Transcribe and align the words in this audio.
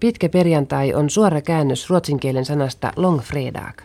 Pitkä 0.00 0.28
perjantai 0.28 0.94
on 0.94 1.10
suora 1.10 1.40
käännös 1.40 1.90
ruotsinkielen 1.90 2.44
sanasta 2.44 2.92
longfredag. 2.96 3.80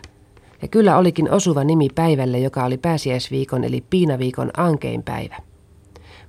Ja 0.62 0.68
kyllä 0.68 0.96
olikin 0.96 1.30
osuva 1.30 1.64
nimi 1.64 1.88
päivälle, 1.94 2.38
joka 2.38 2.64
oli 2.64 2.78
pääsiäisviikon 2.78 3.64
eli 3.64 3.84
piinaviikon 3.90 4.50
ankein 4.56 5.02
päivä. 5.02 5.36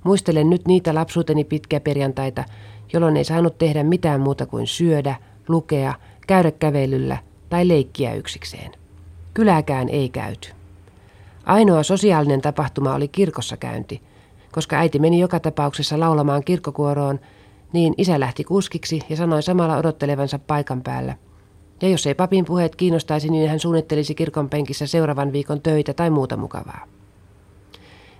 Muistelen 0.03 0.49
nyt 0.49 0.67
niitä 0.67 0.95
lapsuuteni 0.95 1.43
pitkä 1.43 1.79
perjantaita, 1.79 2.43
jolloin 2.93 3.17
ei 3.17 3.23
saanut 3.23 3.57
tehdä 3.57 3.83
mitään 3.83 4.21
muuta 4.21 4.45
kuin 4.45 4.67
syödä, 4.67 5.15
lukea, 5.47 5.93
käydä 6.27 6.51
kävelyllä 6.51 7.17
tai 7.49 7.67
leikkiä 7.67 8.13
yksikseen. 8.13 8.71
Kyläkään 9.33 9.89
ei 9.89 10.09
käyty. 10.09 10.49
Ainoa 11.45 11.83
sosiaalinen 11.83 12.41
tapahtuma 12.41 12.93
oli 12.95 13.07
kirkossa 13.07 13.57
käynti, 13.57 14.01
koska 14.51 14.75
äiti 14.75 14.99
meni 14.99 15.19
joka 15.19 15.39
tapauksessa 15.39 15.99
laulamaan 15.99 16.43
kirkkokuoroon, 16.43 17.19
niin 17.73 17.93
isä 17.97 18.19
lähti 18.19 18.43
kuskiksi 18.43 18.99
ja 19.09 19.15
sanoi 19.15 19.43
samalla 19.43 19.77
odottelevansa 19.77 20.39
paikan 20.39 20.81
päällä. 20.81 21.15
Ja 21.81 21.89
jos 21.89 22.07
ei 22.07 22.15
papin 22.15 22.45
puheet 22.45 22.75
kiinnostaisi, 22.75 23.29
niin 23.29 23.49
hän 23.49 23.59
suunnittelisi 23.59 24.15
kirkon 24.15 24.49
penkissä 24.49 24.87
seuraavan 24.87 25.33
viikon 25.33 25.61
töitä 25.61 25.93
tai 25.93 26.09
muuta 26.09 26.37
mukavaa. 26.37 26.87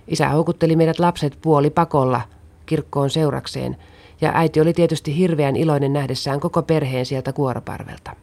Isä 0.08 0.28
houkutteli 0.28 0.76
meidät 0.76 0.98
lapset 0.98 1.38
puoli 1.42 1.70
pakolla 1.70 2.20
kirkkoon 2.66 3.10
seurakseen, 3.10 3.76
ja 4.20 4.32
äiti 4.34 4.60
oli 4.60 4.72
tietysti 4.72 5.16
hirveän 5.16 5.56
iloinen 5.56 5.92
nähdessään 5.92 6.40
koko 6.40 6.62
perheen 6.62 7.06
sieltä 7.06 7.32
kuoroparvelta. 7.32 8.16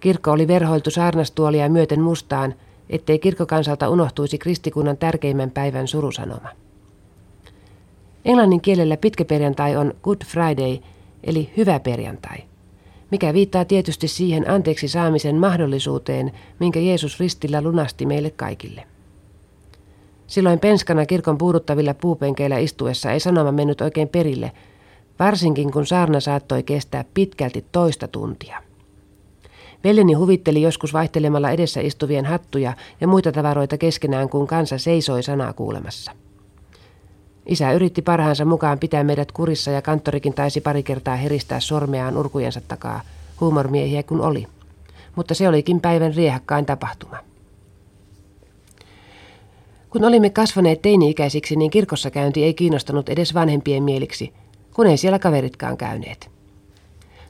Kirkko 0.00 0.30
oli 0.32 0.48
verhoiltu 0.48 0.90
saarnastuolia 0.90 1.68
myöten 1.68 2.00
mustaan, 2.00 2.54
ettei 2.90 3.18
kirkkokansalta 3.18 3.88
unohtuisi 3.88 4.38
kristikunnan 4.38 4.96
tärkeimmän 4.96 5.50
päivän 5.50 5.88
surusanoma. 5.88 6.48
Englannin 8.24 8.60
kielellä 8.60 8.96
pitkä 8.96 9.24
perjantai 9.24 9.76
on 9.76 9.94
Good 10.02 10.24
Friday, 10.24 10.78
eli 11.24 11.50
hyvä 11.56 11.80
perjantai, 11.80 12.38
mikä 13.10 13.34
viittaa 13.34 13.64
tietysti 13.64 14.08
siihen 14.08 14.50
anteeksi 14.50 14.88
saamisen 14.88 15.36
mahdollisuuteen, 15.36 16.32
minkä 16.58 16.80
Jeesus 16.80 17.20
ristillä 17.20 17.62
lunasti 17.62 18.06
meille 18.06 18.30
kaikille. 18.30 18.84
Silloin 20.26 20.58
penskana 20.58 21.06
kirkon 21.06 21.38
puuduttavilla 21.38 21.94
puupenkeillä 21.94 22.58
istuessa 22.58 23.12
ei 23.12 23.20
sanoma 23.20 23.52
mennyt 23.52 23.80
oikein 23.80 24.08
perille, 24.08 24.52
varsinkin 25.18 25.72
kun 25.72 25.86
saarna 25.86 26.20
saattoi 26.20 26.62
kestää 26.62 27.04
pitkälti 27.14 27.64
toista 27.72 28.08
tuntia. 28.08 28.62
Veljeni 29.84 30.12
huvitteli 30.12 30.62
joskus 30.62 30.92
vaihtelemalla 30.92 31.50
edessä 31.50 31.80
istuvien 31.80 32.24
hattuja 32.24 32.72
ja 33.00 33.08
muita 33.08 33.32
tavaroita 33.32 33.78
keskenään, 33.78 34.28
kun 34.28 34.46
kansa 34.46 34.78
seisoi 34.78 35.22
sanaa 35.22 35.52
kuulemassa. 35.52 36.12
Isä 37.50 37.72
yritti 37.72 38.02
parhaansa 38.02 38.44
mukaan 38.44 38.78
pitää 38.78 39.04
meidät 39.04 39.32
kurissa 39.32 39.70
ja 39.70 39.82
kanttorikin 39.82 40.34
taisi 40.34 40.60
pari 40.60 40.82
kertaa 40.82 41.16
heristää 41.16 41.60
sormeaan 41.60 42.16
urkujensa 42.16 42.60
takaa, 42.60 43.00
huumormiehiä 43.40 44.02
kun 44.02 44.20
oli. 44.20 44.46
Mutta 45.16 45.34
se 45.34 45.48
olikin 45.48 45.80
päivän 45.80 46.14
riehakkain 46.14 46.66
tapahtuma. 46.66 47.16
Kun 49.90 50.04
olimme 50.04 50.30
kasvaneet 50.30 50.82
teini-ikäisiksi, 50.82 51.56
niin 51.56 51.70
kirkossa 51.70 52.10
käynti 52.10 52.44
ei 52.44 52.54
kiinnostanut 52.54 53.08
edes 53.08 53.34
vanhempien 53.34 53.82
mieliksi, 53.82 54.32
kun 54.74 54.86
ei 54.86 54.96
siellä 54.96 55.18
kaveritkaan 55.18 55.76
käyneet. 55.76 56.30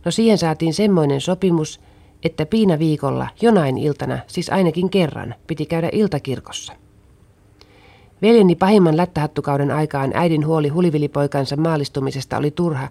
No 0.05 0.11
siihen 0.11 0.39
saatiin 0.39 0.75
semmoinen 0.75 1.21
sopimus, 1.21 1.81
että 2.23 2.47
piina 2.47 2.79
viikolla 2.79 3.29
jonain 3.43 3.79
iltana, 3.79 4.19
siis 4.27 4.51
ainakin 4.51 4.91
kerran, 4.91 5.35
piti 5.47 5.67
käydä 5.67 5.89
iltakirkossa. 5.93 6.73
Veljeni 8.23 8.55
pahimman 8.55 8.97
lättähattukauden 8.97 9.71
aikaan 9.71 10.11
äidin 10.15 10.47
huoli 10.47 10.69
hulivilipoikansa 10.69 11.57
maalistumisesta 11.57 12.37
oli 12.37 12.51
turha, 12.51 12.89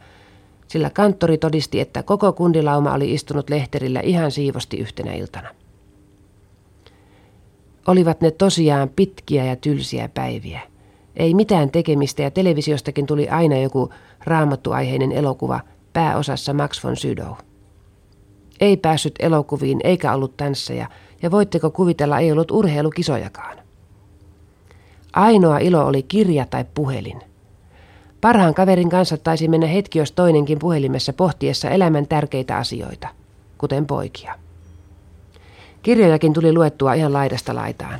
sillä 0.67 0.89
kanttori 0.89 1.38
todisti, 1.38 1.80
että 1.80 2.03
koko 2.03 2.33
kundilauma 2.33 2.94
oli 2.94 3.13
istunut 3.13 3.49
lehterillä 3.49 3.99
ihan 3.99 4.31
siivosti 4.31 4.77
yhtenä 4.77 5.13
iltana. 5.13 5.49
Olivat 7.88 8.21
ne 8.21 8.31
tosiaan 8.31 8.89
pitkiä 8.89 9.45
ja 9.45 9.55
tylsiä 9.55 10.09
päiviä. 10.14 10.61
Ei 11.15 11.33
mitään 11.33 11.71
tekemistä 11.71 12.21
ja 12.21 12.31
televisiostakin 12.31 13.05
tuli 13.05 13.30
aina 13.30 13.58
joku 13.58 13.89
raamattuaiheinen 14.23 15.11
elokuva, 15.11 15.59
pääosassa 15.93 16.54
Max 16.54 16.83
von 16.83 16.98
Sydow. 16.98 17.31
Ei 18.59 18.77
päässyt 18.77 19.15
elokuviin 19.20 19.80
eikä 19.83 20.14
ollut 20.14 20.37
tansseja, 20.37 20.87
ja 21.21 21.31
voitteko 21.31 21.71
kuvitella, 21.71 22.20
ei 22.20 22.31
ollut 22.31 22.52
urheilukisojakaan. 22.52 23.58
Ainoa 25.19 25.57
ilo 25.57 25.85
oli 25.85 26.03
kirja 26.03 26.45
tai 26.49 26.65
puhelin. 26.73 27.21
Parhaan 28.21 28.53
kaverin 28.53 28.89
kanssa 28.89 29.17
taisi 29.17 29.47
mennä 29.47 29.67
hetki 29.67 29.99
jos 29.99 30.11
toinenkin 30.11 30.59
puhelimessa 30.59 31.13
pohtiessa 31.13 31.69
elämän 31.69 32.07
tärkeitä 32.07 32.57
asioita, 32.57 33.07
kuten 33.57 33.85
poikia. 33.85 34.35
Kirjojakin 35.81 36.33
tuli 36.33 36.53
luettua 36.53 36.93
ihan 36.93 37.13
laidasta 37.13 37.55
laitaan. 37.55 37.99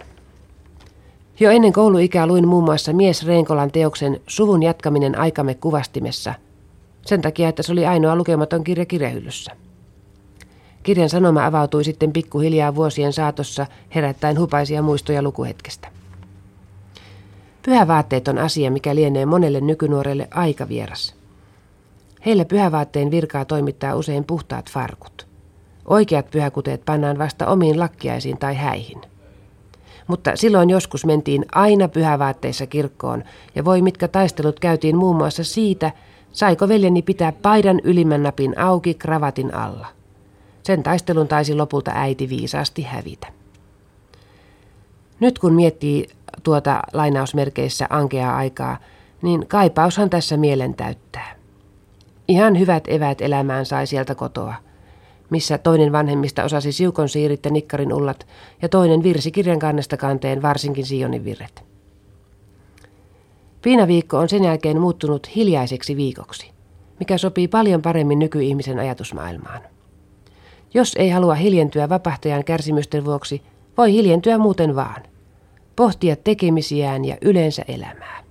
Jo 1.40 1.52
ennen 1.52 1.74
kouluikää 1.74 2.28
luin 2.28 2.48
muun 2.48 2.64
muassa 2.64 2.94
mies 2.94 3.26
Reenkolan 3.26 3.72
teoksen 3.72 4.22
Suvun 4.28 4.64
jatkaminen 4.64 5.18
aikamme 5.18 5.54
kuvastimessa, 5.54 6.34
sen 7.06 7.22
takia, 7.22 7.50
että 7.50 7.64
se 7.64 7.72
oli 7.72 7.86
ainoa 7.86 8.16
lukematon 8.16 8.64
kirja 8.64 8.86
kirjahyllyssä. 8.86 9.52
Kirjan 10.84 11.10
sanoma 11.10 11.46
avautui 11.46 11.84
sitten 11.84 12.14
pikkuhiljaa 12.14 12.76
vuosien 12.76 13.14
saatossa 13.14 13.68
herättäen 13.96 14.40
hupaisia 14.40 14.82
muistoja 14.82 15.22
lukuhetkestä. 15.22 15.99
Pyhävaatteet 17.70 18.28
on 18.28 18.38
asia, 18.38 18.72
mikä 18.72 18.96
lienee 18.96 19.26
monelle 19.26 19.62
nykynuorelle 19.62 20.28
aika 20.32 20.68
vieras. 20.70 21.16
Heillä 22.26 22.46
pyhävaatteen 22.46 23.12
virkaa 23.12 23.46
toimittaa 23.46 23.96
usein 23.96 24.24
puhtaat 24.24 24.72
farkut. 24.72 25.28
Oikeat 25.86 26.32
pyhäkuteet 26.32 26.86
pannaan 26.86 27.18
vasta 27.18 27.48
omiin 27.48 27.80
lakkiaisiin 27.80 28.38
tai 28.38 28.56
häihin. 28.56 29.02
Mutta 30.08 30.36
silloin 30.36 30.70
joskus 30.70 31.06
mentiin 31.06 31.46
aina 31.52 31.88
pyhävaatteissa 31.88 32.66
kirkkoon, 32.68 33.24
ja 33.56 33.66
voi 33.66 33.82
mitkä 33.82 34.08
taistelut 34.08 34.60
käytiin 34.60 34.98
muun 34.98 35.16
muassa 35.16 35.44
siitä, 35.44 35.92
saiko 36.32 36.68
veljeni 36.68 37.02
pitää 37.02 37.32
paidan 37.32 37.80
ylimmän 37.84 38.24
napin 38.24 38.60
auki 38.60 38.94
kravatin 38.94 39.54
alla. 39.54 39.88
Sen 40.64 40.84
taistelun 40.84 41.28
taisi 41.28 41.56
lopulta 41.56 41.92
äiti 41.96 42.30
viisaasti 42.30 42.82
hävitä. 42.82 43.28
Nyt 45.20 45.40
kun 45.40 45.54
miettii 45.54 46.08
tuota 46.44 46.80
lainausmerkeissä 46.94 47.88
ankeaa 47.90 48.36
aikaa, 48.36 48.78
niin 49.22 49.48
kaipaushan 49.48 50.10
tässä 50.10 50.38
mielen 50.38 50.74
täyttää. 50.74 51.36
Ihan 52.28 52.60
hyvät 52.60 52.84
evät 52.88 53.22
elämään 53.22 53.66
sai 53.66 53.88
sieltä 53.88 54.16
kotoa, 54.16 54.54
missä 55.30 55.58
toinen 55.58 55.92
vanhemmista 55.92 56.44
osasi 56.44 56.72
siukon 56.72 57.10
siirit 57.10 57.46
ja 57.46 57.52
nikkarin 57.52 57.94
ullat 57.94 58.28
ja 58.62 58.70
toinen 58.70 59.04
virsi 59.04 59.32
kirjan 59.32 59.60
kannesta 59.60 59.98
kanteen 59.98 60.42
varsinkin 60.42 60.86
Sionin 60.86 61.24
virret. 61.24 61.64
Piinaviikko 63.62 64.18
on 64.18 64.30
sen 64.30 64.44
jälkeen 64.44 64.82
muuttunut 64.82 65.36
hiljaiseksi 65.36 65.96
viikoksi, 65.96 66.52
mikä 67.00 67.18
sopii 67.18 67.48
paljon 67.48 67.82
paremmin 67.82 68.20
nykyihmisen 68.20 68.80
ajatusmaailmaan. 68.80 69.62
Jos 70.74 70.96
ei 71.00 71.10
halua 71.10 71.36
hiljentyä 71.36 71.90
vapahtajan 71.90 72.44
kärsimysten 72.44 73.06
vuoksi, 73.06 73.42
voi 73.78 73.94
hiljentyä 73.94 74.38
muuten 74.38 74.76
vaan– 74.76 75.04
pohtia 75.80 76.16
tekemisiään 76.16 77.06
ja 77.06 77.18
yleensä 77.22 77.66
elämää. 77.68 78.24